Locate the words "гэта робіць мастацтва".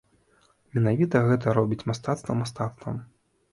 1.27-2.39